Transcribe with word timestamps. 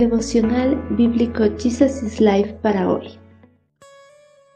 Devocional 0.00 0.82
Bíblico 0.96 1.44
Jesus 1.58 2.02
is 2.02 2.22
Life 2.22 2.54
para 2.62 2.90
hoy. 2.90 3.18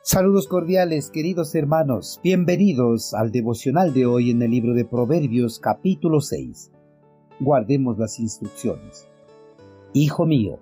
Saludos 0.00 0.48
cordiales, 0.48 1.10
queridos 1.10 1.54
hermanos. 1.54 2.18
Bienvenidos 2.24 3.12
al 3.12 3.30
devocional 3.30 3.92
de 3.92 4.06
hoy 4.06 4.30
en 4.30 4.40
el 4.40 4.52
libro 4.52 4.72
de 4.72 4.86
Proverbios 4.86 5.58
capítulo 5.58 6.22
6. 6.22 6.72
Guardemos 7.40 7.98
las 7.98 8.18
instrucciones. 8.20 9.06
Hijo 9.92 10.24
mío, 10.24 10.60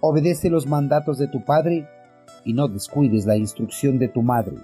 obedece 0.00 0.50
los 0.50 0.66
mandatos 0.66 1.18
de 1.18 1.28
tu 1.28 1.44
padre 1.44 1.86
y 2.44 2.54
no 2.54 2.66
descuides 2.66 3.24
la 3.24 3.36
instrucción 3.36 4.00
de 4.00 4.08
tu 4.08 4.22
madre. 4.22 4.56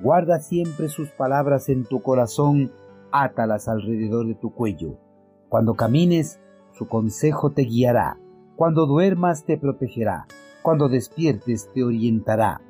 Guarda 0.00 0.38
siempre 0.38 0.88
sus 0.88 1.08
palabras 1.10 1.68
en 1.68 1.86
tu 1.86 2.02
corazón, 2.02 2.70
átalas 3.10 3.66
alrededor 3.66 4.28
de 4.28 4.36
tu 4.36 4.54
cuello. 4.54 4.96
Cuando 5.48 5.74
camines, 5.74 6.38
su 6.70 6.86
consejo 6.86 7.50
te 7.50 7.62
guiará 7.62 8.16
cuando 8.62 8.86
duermas 8.86 9.42
te 9.44 9.58
protegerá, 9.58 10.28
cuando 10.62 10.88
despiertes 10.88 11.68
te 11.74 11.82
orientará, 11.82 12.60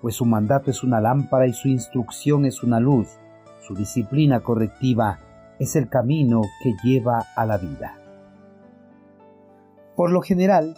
pues 0.00 0.14
su 0.14 0.24
mandato 0.24 0.70
es 0.70 0.82
una 0.82 0.98
lámpara 0.98 1.46
y 1.46 1.52
su 1.52 1.68
instrucción 1.68 2.46
es 2.46 2.62
una 2.62 2.80
luz, 2.80 3.18
su 3.60 3.74
disciplina 3.74 4.40
correctiva 4.40 5.18
es 5.58 5.76
el 5.76 5.90
camino 5.90 6.40
que 6.62 6.72
lleva 6.82 7.26
a 7.36 7.44
la 7.44 7.58
vida. 7.58 7.98
Por 9.94 10.10
lo 10.10 10.22
general, 10.22 10.74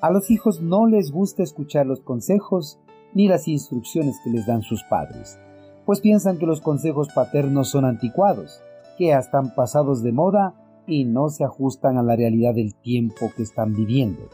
a 0.00 0.12
los 0.12 0.30
hijos 0.30 0.60
no 0.60 0.86
les 0.86 1.10
gusta 1.10 1.42
escuchar 1.42 1.86
los 1.86 2.00
consejos 2.00 2.78
ni 3.12 3.26
las 3.26 3.48
instrucciones 3.48 4.20
que 4.22 4.30
les 4.30 4.46
dan 4.46 4.62
sus 4.62 4.84
padres, 4.84 5.36
pues 5.84 6.00
piensan 6.00 6.38
que 6.38 6.46
los 6.46 6.60
consejos 6.60 7.08
paternos 7.12 7.70
son 7.70 7.84
anticuados, 7.84 8.62
que 8.98 9.08
ya 9.08 9.18
están 9.18 9.52
pasados 9.56 10.04
de 10.04 10.12
moda 10.12 10.54
y 10.86 11.04
no 11.04 11.28
se 11.28 11.44
ajustan 11.44 11.98
a 11.98 12.02
la 12.02 12.16
realidad 12.16 12.54
del 12.54 12.74
tiempo 12.74 13.30
que 13.36 13.42
están 13.42 13.74
viviendo. 13.74 14.28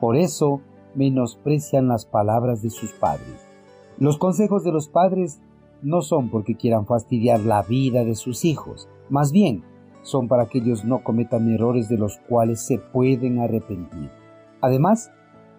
Por 0.00 0.16
eso 0.16 0.60
menosprecian 0.94 1.88
las 1.88 2.06
palabras 2.06 2.62
de 2.62 2.70
sus 2.70 2.92
padres. 2.92 3.46
Los 3.98 4.18
consejos 4.18 4.64
de 4.64 4.72
los 4.72 4.88
padres 4.88 5.40
no 5.82 6.02
son 6.02 6.30
porque 6.30 6.56
quieran 6.56 6.86
fastidiar 6.86 7.40
la 7.40 7.62
vida 7.62 8.04
de 8.04 8.14
sus 8.14 8.44
hijos, 8.44 8.88
más 9.08 9.32
bien 9.32 9.62
son 10.02 10.28
para 10.28 10.46
que 10.46 10.58
ellos 10.58 10.84
no 10.84 11.02
cometan 11.04 11.52
errores 11.52 11.88
de 11.88 11.98
los 11.98 12.18
cuales 12.28 12.60
se 12.60 12.78
pueden 12.78 13.38
arrepentir. 13.38 14.10
Además, 14.62 15.10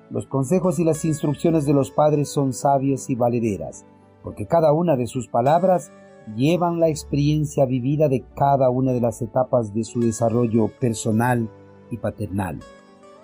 los 0.09 0.25
consejos 0.25 0.79
y 0.79 0.83
las 0.83 1.05
instrucciones 1.05 1.65
de 1.65 1.73
los 1.73 1.91
padres 1.91 2.29
son 2.29 2.53
sabias 2.53 3.09
y 3.09 3.15
valederas, 3.15 3.85
porque 4.23 4.45
cada 4.45 4.73
una 4.73 4.95
de 4.95 5.07
sus 5.07 5.27
palabras 5.27 5.91
llevan 6.35 6.79
la 6.79 6.89
experiencia 6.89 7.65
vivida 7.65 8.09
de 8.09 8.23
cada 8.35 8.69
una 8.69 8.93
de 8.93 9.01
las 9.01 9.21
etapas 9.21 9.73
de 9.73 9.83
su 9.83 9.99
desarrollo 9.99 10.67
personal 10.79 11.49
y 11.89 11.97
paternal. 11.97 12.59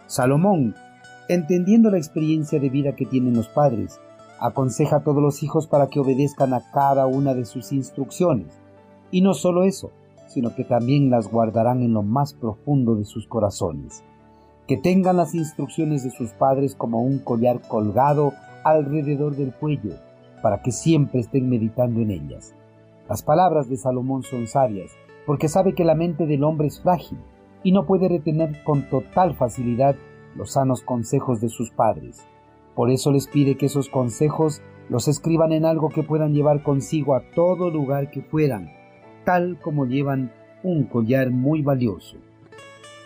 Salomón, 0.07 0.75
entendiendo 1.29 1.89
la 1.89 1.97
experiencia 1.97 2.59
de 2.59 2.69
vida 2.69 2.95
que 2.95 3.05
tienen 3.05 3.35
los 3.35 3.47
padres, 3.49 3.99
aconseja 4.39 4.97
a 4.97 5.03
todos 5.03 5.21
los 5.21 5.43
hijos 5.43 5.67
para 5.67 5.87
que 5.87 5.99
obedezcan 5.99 6.53
a 6.53 6.71
cada 6.71 7.07
una 7.07 7.33
de 7.33 7.45
sus 7.45 7.71
instrucciones. 7.71 8.59
Y 9.11 9.21
no 9.21 9.33
solo 9.33 9.63
eso, 9.63 9.91
sino 10.27 10.53
que 10.53 10.63
también 10.63 11.09
las 11.09 11.31
guardarán 11.31 11.81
en 11.81 11.93
lo 11.93 12.03
más 12.03 12.33
profundo 12.33 12.95
de 12.95 13.05
sus 13.05 13.27
corazones. 13.27 14.03
Que 14.67 14.77
tengan 14.77 15.17
las 15.17 15.33
instrucciones 15.33 16.03
de 16.03 16.11
sus 16.11 16.31
padres 16.31 16.75
como 16.75 17.01
un 17.01 17.19
collar 17.19 17.61
colgado 17.67 18.33
alrededor 18.63 19.35
del 19.35 19.53
cuello, 19.53 19.95
para 20.41 20.61
que 20.61 20.71
siempre 20.71 21.21
estén 21.21 21.49
meditando 21.49 22.01
en 22.01 22.11
ellas. 22.11 22.53
Las 23.09 23.23
palabras 23.23 23.69
de 23.69 23.77
Salomón 23.77 24.23
son 24.23 24.47
sabias, 24.47 24.91
porque 25.25 25.47
sabe 25.47 25.73
que 25.73 25.85
la 25.85 25.95
mente 25.95 26.25
del 26.25 26.43
hombre 26.43 26.67
es 26.67 26.81
frágil 26.81 27.17
y 27.63 27.71
no 27.71 27.85
puede 27.85 28.09
retener 28.09 28.63
con 28.65 28.89
total 28.89 29.35
facilidad 29.35 29.95
los 30.35 30.51
sanos 30.51 30.81
consejos 30.81 31.39
de 31.39 31.47
sus 31.47 31.71
padres. 31.71 32.27
Por 32.75 32.91
eso 32.91 33.11
les 33.11 33.27
pide 33.27 33.55
que 33.55 33.67
esos 33.67 33.89
consejos 33.89 34.61
los 34.89 35.07
escriban 35.07 35.53
en 35.53 35.65
algo 35.65 35.89
que 35.89 36.03
puedan 36.03 36.33
llevar 36.33 36.63
consigo 36.63 37.15
a 37.15 37.21
todo 37.33 37.69
lugar 37.69 38.11
que 38.11 38.21
puedan, 38.21 38.71
tal 39.25 39.57
como 39.61 39.85
llevan 39.85 40.33
un 40.63 40.83
collar 40.83 41.31
muy 41.31 41.61
valioso. 41.61 42.17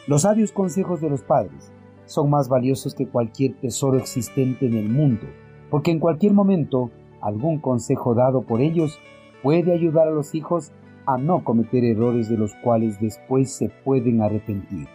Los 0.07 0.23
sabios 0.23 0.51
consejos 0.51 0.99
de 0.99 1.09
los 1.09 1.21
padres 1.21 1.71
son 2.05 2.29
más 2.29 2.49
valiosos 2.49 2.95
que 2.95 3.07
cualquier 3.07 3.53
tesoro 3.61 3.97
existente 3.97 4.65
en 4.65 4.73
el 4.73 4.89
mundo, 4.89 5.27
porque 5.69 5.91
en 5.91 5.99
cualquier 5.99 6.33
momento 6.33 6.89
algún 7.21 7.59
consejo 7.59 8.15
dado 8.15 8.41
por 8.41 8.61
ellos 8.61 8.99
puede 9.43 9.73
ayudar 9.73 10.07
a 10.07 10.11
los 10.11 10.35
hijos 10.35 10.71
a 11.05 11.17
no 11.17 11.43
cometer 11.43 11.83
errores 11.83 12.29
de 12.29 12.37
los 12.37 12.53
cuales 12.63 12.99
después 12.99 13.51
se 13.51 13.69
pueden 13.69 14.21
arrepentir. 14.21 14.87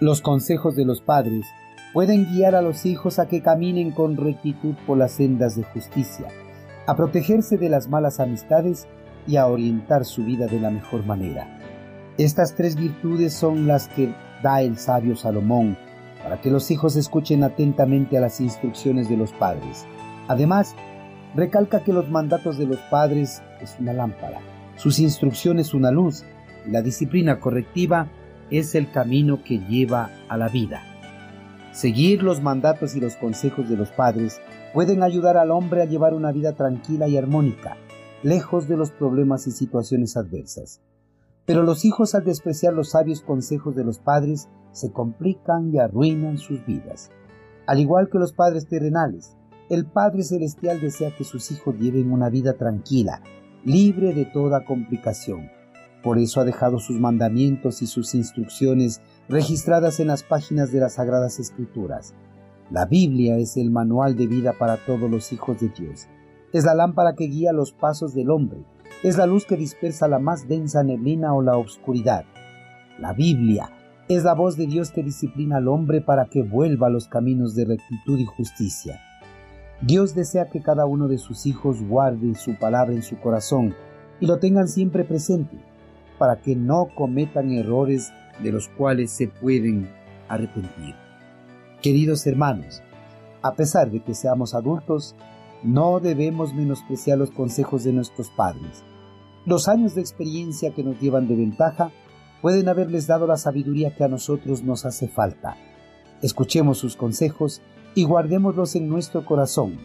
Los 0.00 0.20
consejos 0.20 0.76
de 0.76 0.84
los 0.84 1.00
padres 1.00 1.46
pueden 1.92 2.26
guiar 2.26 2.54
a 2.54 2.62
los 2.62 2.86
hijos 2.86 3.18
a 3.18 3.28
que 3.28 3.42
caminen 3.42 3.90
con 3.90 4.16
rectitud 4.16 4.74
por 4.86 4.98
las 4.98 5.12
sendas 5.12 5.56
de 5.56 5.64
justicia, 5.64 6.28
a 6.86 6.94
protegerse 6.94 7.56
de 7.56 7.68
las 7.68 7.88
malas 7.88 8.20
amistades 8.20 8.86
y 9.26 9.36
a 9.36 9.46
orientar 9.46 10.04
su 10.04 10.24
vida 10.24 10.46
de 10.46 10.60
la 10.60 10.70
mejor 10.70 11.04
manera. 11.04 11.58
Estas 12.18 12.54
tres 12.54 12.76
virtudes 12.76 13.32
son 13.32 13.66
las 13.66 13.88
que 13.88 14.12
da 14.42 14.62
el 14.62 14.78
sabio 14.78 15.16
Salomón 15.16 15.76
para 16.22 16.40
que 16.40 16.50
los 16.50 16.70
hijos 16.70 16.96
escuchen 16.96 17.42
atentamente 17.42 18.18
a 18.18 18.20
las 18.20 18.40
instrucciones 18.40 19.08
de 19.08 19.16
los 19.16 19.32
padres. 19.32 19.86
Además, 20.28 20.74
recalca 21.34 21.84
que 21.84 21.92
los 21.92 22.10
mandatos 22.10 22.58
de 22.58 22.66
los 22.66 22.78
padres 22.90 23.42
es 23.60 23.76
una 23.78 23.92
lámpara, 23.92 24.40
sus 24.76 24.98
instrucciones 24.98 25.74
una 25.74 25.90
luz 25.90 26.24
y 26.66 26.70
la 26.70 26.82
disciplina 26.82 27.40
correctiva 27.40 28.08
es 28.50 28.74
el 28.74 28.90
camino 28.90 29.42
que 29.44 29.58
lleva 29.58 30.10
a 30.28 30.36
la 30.36 30.48
vida. 30.48 30.82
Seguir 31.72 32.22
los 32.22 32.42
mandatos 32.42 32.96
y 32.96 33.00
los 33.00 33.16
consejos 33.16 33.68
de 33.68 33.76
los 33.76 33.90
padres 33.90 34.40
pueden 34.74 35.02
ayudar 35.02 35.36
al 35.36 35.50
hombre 35.50 35.82
a 35.82 35.84
llevar 35.84 36.14
una 36.14 36.32
vida 36.32 36.52
tranquila 36.52 37.08
y 37.08 37.16
armónica, 37.16 37.76
lejos 38.22 38.68
de 38.68 38.76
los 38.76 38.90
problemas 38.90 39.46
y 39.46 39.52
situaciones 39.52 40.16
adversas. 40.16 40.80
Pero 41.44 41.62
los 41.62 41.84
hijos 41.84 42.14
al 42.14 42.24
despreciar 42.24 42.74
los 42.74 42.90
sabios 42.90 43.22
consejos 43.22 43.76
de 43.76 43.84
los 43.84 43.98
padres 44.00 44.48
se 44.72 44.92
complican 44.92 45.72
y 45.72 45.78
arruinan 45.78 46.36
sus 46.36 46.64
vidas. 46.66 47.10
Al 47.66 47.80
igual 47.80 48.08
que 48.10 48.18
los 48.18 48.32
padres 48.32 48.66
terrenales, 48.66 49.37
el 49.68 49.84
Padre 49.84 50.22
Celestial 50.22 50.80
desea 50.80 51.14
que 51.14 51.24
sus 51.24 51.50
hijos 51.50 51.76
lleven 51.78 52.10
una 52.10 52.30
vida 52.30 52.54
tranquila, 52.54 53.22
libre 53.64 54.14
de 54.14 54.24
toda 54.24 54.64
complicación. 54.64 55.50
Por 56.02 56.18
eso 56.18 56.40
ha 56.40 56.44
dejado 56.44 56.78
sus 56.78 56.98
mandamientos 56.98 57.82
y 57.82 57.86
sus 57.86 58.14
instrucciones 58.14 59.02
registradas 59.28 60.00
en 60.00 60.06
las 60.06 60.22
páginas 60.22 60.72
de 60.72 60.80
las 60.80 60.94
Sagradas 60.94 61.38
Escrituras. 61.38 62.14
La 62.70 62.86
Biblia 62.86 63.36
es 63.36 63.56
el 63.56 63.70
manual 63.70 64.16
de 64.16 64.26
vida 64.26 64.54
para 64.58 64.76
todos 64.76 65.10
los 65.10 65.32
hijos 65.32 65.60
de 65.60 65.68
Dios. 65.68 66.08
Es 66.52 66.64
la 66.64 66.74
lámpara 66.74 67.14
que 67.14 67.26
guía 67.26 67.52
los 67.52 67.72
pasos 67.72 68.14
del 68.14 68.30
hombre. 68.30 68.64
Es 69.02 69.18
la 69.18 69.26
luz 69.26 69.44
que 69.44 69.56
dispersa 69.56 70.08
la 70.08 70.18
más 70.18 70.48
densa 70.48 70.82
neblina 70.82 71.34
o 71.34 71.42
la 71.42 71.58
oscuridad. 71.58 72.24
La 72.98 73.12
Biblia 73.12 73.70
es 74.08 74.24
la 74.24 74.34
voz 74.34 74.56
de 74.56 74.66
Dios 74.66 74.90
que 74.90 75.02
disciplina 75.02 75.58
al 75.58 75.68
hombre 75.68 76.00
para 76.00 76.26
que 76.26 76.42
vuelva 76.42 76.86
a 76.86 76.90
los 76.90 77.08
caminos 77.08 77.54
de 77.54 77.66
rectitud 77.66 78.18
y 78.18 78.24
justicia. 78.24 79.00
Dios 79.80 80.14
desea 80.14 80.48
que 80.48 80.60
cada 80.60 80.86
uno 80.86 81.06
de 81.06 81.18
sus 81.18 81.46
hijos 81.46 81.82
guarde 81.82 82.34
su 82.34 82.58
palabra 82.58 82.94
en 82.94 83.02
su 83.02 83.18
corazón 83.20 83.76
y 84.18 84.26
lo 84.26 84.38
tengan 84.38 84.66
siempre 84.66 85.04
presente, 85.04 85.56
para 86.18 86.40
que 86.40 86.56
no 86.56 86.88
cometan 86.96 87.52
errores 87.52 88.10
de 88.42 88.50
los 88.50 88.68
cuales 88.68 89.12
se 89.12 89.28
pueden 89.28 89.88
arrepentir. 90.28 90.96
Queridos 91.80 92.26
hermanos, 92.26 92.82
a 93.42 93.54
pesar 93.54 93.90
de 93.92 94.00
que 94.00 94.14
seamos 94.14 94.54
adultos, 94.54 95.14
no 95.62 96.00
debemos 96.00 96.54
menospreciar 96.54 97.18
los 97.18 97.30
consejos 97.30 97.84
de 97.84 97.92
nuestros 97.92 98.30
padres. 98.30 98.82
Los 99.46 99.68
años 99.68 99.94
de 99.94 100.00
experiencia 100.00 100.74
que 100.74 100.82
nos 100.82 101.00
llevan 101.00 101.28
de 101.28 101.36
ventaja 101.36 101.92
pueden 102.42 102.68
haberles 102.68 103.06
dado 103.06 103.28
la 103.28 103.36
sabiduría 103.36 103.94
que 103.94 104.02
a 104.02 104.08
nosotros 104.08 104.64
nos 104.64 104.84
hace 104.84 105.06
falta. 105.06 105.56
Escuchemos 106.20 106.78
sus 106.78 106.96
consejos 106.96 107.62
y 107.98 108.04
guardémoslos 108.04 108.76
en 108.76 108.88
nuestro 108.88 109.26
corazón. 109.26 109.76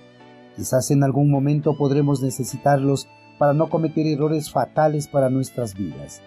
Quizás 0.56 0.92
en 0.92 1.04
algún 1.04 1.31
momento 1.31 1.75
podremos 1.75 2.21
necesitarlos 2.21 3.07
para 3.39 3.56
no 3.56 3.71
cometer 3.71 4.06
errores 4.06 4.51
fatales 4.51 5.07
para 5.07 5.31
nuestras 5.31 5.74
vidas. 5.74 6.21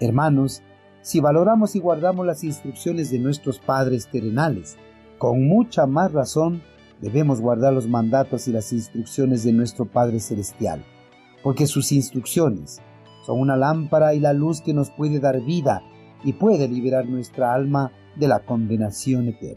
Hermanos, 0.00 0.62
si 1.02 1.20
valoramos 1.20 1.76
y 1.76 1.80
guardamos 1.80 2.24
las 2.24 2.44
instrucciones 2.44 3.10
de 3.10 3.18
nuestros 3.18 3.58
padres 3.58 4.08
terrenales, 4.10 4.78
con 5.18 5.46
mucha 5.46 5.86
más 5.86 6.12
razón 6.12 6.62
debemos 7.02 7.42
guardar 7.42 7.74
los 7.74 7.88
mandatos 7.88 8.48
y 8.48 8.52
las 8.52 8.72
instrucciones 8.72 9.44
de 9.44 9.52
nuestro 9.52 9.84
Padre 9.84 10.20
Celestial, 10.20 10.82
porque 11.42 11.66
sus 11.66 11.92
instrucciones 11.92 12.80
son 13.26 13.38
una 13.38 13.58
lámpara 13.58 14.14
y 14.14 14.20
la 14.20 14.32
luz 14.32 14.62
que 14.62 14.72
nos 14.72 14.88
puede 14.88 15.20
dar 15.20 15.42
vida 15.42 15.82
y 16.24 16.32
puede 16.32 16.68
liberar 16.68 17.04
nuestra 17.04 17.52
alma 17.52 17.92
de 18.16 18.28
la 18.28 18.38
condenación 18.46 19.28
eterna. 19.28 19.46